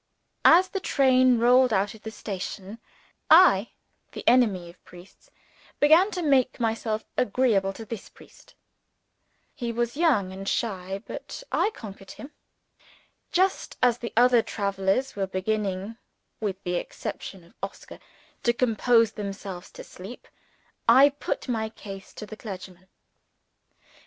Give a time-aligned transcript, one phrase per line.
[0.45, 2.79] As the train rolled out of the station,
[3.29, 3.69] I,
[4.13, 5.29] the enemy of priests,
[5.79, 8.55] began to make myself agreeable to this priest.
[9.53, 12.31] He was young and shy but I conquered him.
[13.31, 15.97] Just as the other travelers were beginning
[16.39, 17.99] (with the exception of Oscar)
[18.41, 20.27] to compose themselves to sleep,
[20.89, 22.87] I put my case to the clergyman.